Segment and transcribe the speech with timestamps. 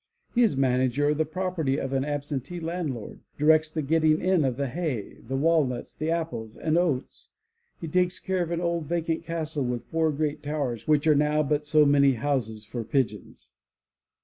[0.33, 4.57] He is manager of the property of an absentee landlord, directs the getting in of
[4.57, 7.29] the hay, the walnuts, the apples and oats;
[7.79, 11.43] he takes care of an old vacant castle with four great towers which are now
[11.43, 13.51] 95 MY BOOK HOUSE but SO many houses for pigeons.